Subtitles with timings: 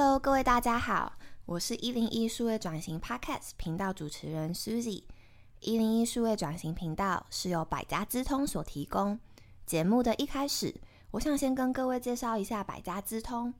[0.00, 5.02] Hello，各位大家好，我是一零一数位转型 Podcast 频道主持人 Susie。
[5.58, 9.18] 一零一数位转型频道是由百家资通所提供。
[9.66, 10.72] 节目的一开始，
[11.10, 13.52] 我想先跟各位介绍一下百家资通。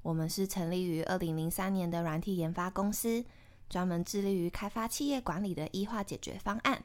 [0.00, 3.22] 我们是成立于二零零三年的软体研发公司，
[3.68, 6.82] 专门致力于开发企业管理的异化解决方案。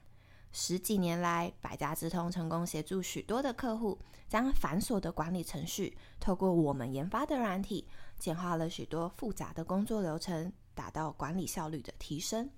[0.51, 7.87] 十几年来，百家之通成功协助许多的客户，将繁琐的管理程序透过我们研发的软体，
[8.17, 12.49] 简化了许多复杂的工作流程，达到管理效率的提升。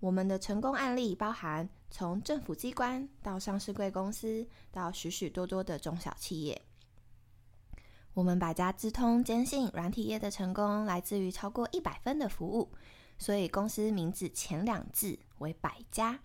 [0.00, 6.62] 我们的成功案例包含从政府机关到上市贵公司，到许许多多的中小企业。
[8.14, 12.72] 我们百家之通坚信，软体业的成功来自于超过一百分的服务，
[13.18, 16.18] 所以公司名字前两字为百家。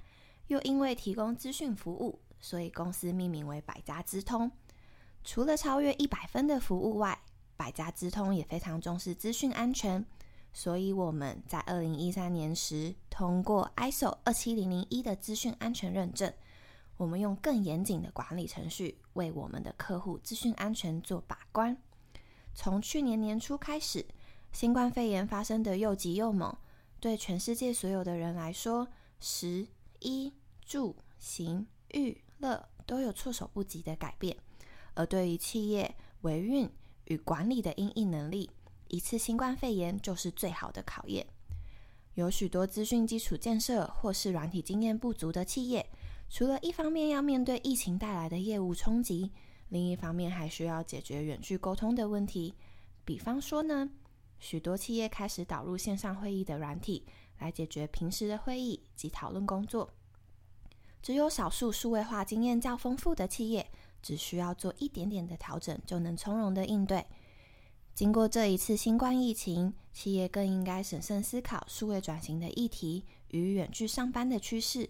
[0.48, 4.52] 又因为提供资讯服务，所以公司命名为百家资通。
[5.24, 7.20] 除了超越一百分的服务外，
[7.58, 10.06] 百家资通也非常重视资讯安全。
[10.54, 16.32] 所以我们在二零一三年时通过 ISO 二七零零一的资讯安全认证。
[16.98, 21.76] 我们用更严谨的管理程序为我们的客户资讯安全做把关。
[22.54, 24.06] 从去年年初开始，
[24.54, 26.56] 新冠肺炎发生的又急又猛，
[27.02, 28.88] 对全世界所有的人来说，
[29.20, 29.68] 十。
[30.00, 34.36] 衣住行娱乐都有措手不及的改变，
[34.94, 36.70] 而对于企业维运
[37.06, 38.50] 与管理的应应能力，
[38.88, 41.26] 一次新冠肺炎就是最好的考验。
[42.16, 45.86] 有许多资讯基础建设或是软体经验不足的企业，
[46.30, 49.32] 除了一方面要面对疫情带来的业务冲击，
[49.70, 52.54] 另一方面还需要解决远距沟通的问题。
[53.04, 53.90] 比方说呢，
[54.40, 57.06] 许多企业开始导入线上会议的软体。
[57.40, 59.94] 来解决平时的会议及讨论工作。
[61.02, 63.70] 只有少数数位化经验较丰富的企业，
[64.02, 67.06] 只需要做一点点的调整，就能从容的应对。
[67.94, 74.90] 经过这一次新冠疫情，企业更应该审慎思考数位转型的议题与远距上班的趋势。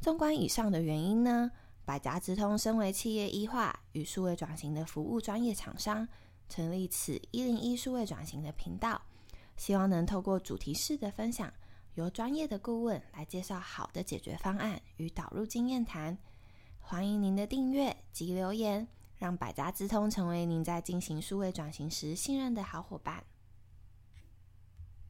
[0.00, 1.52] 纵观以上的原因呢，
[1.84, 6.08] 百家之通身为企业一化与数位转型的服务专业厂商，
[6.48, 9.00] 成立此一零一数位转型的频道，
[9.56, 11.52] 希望能透过主题式的分享。
[11.94, 16.16] 由专业的顾问来介绍好的解决方案与导入经验谈，
[16.80, 18.88] 欢迎您的订阅及留言，
[19.18, 23.22] 让百家之通成为您在进行数位转型时信任的好伙伴。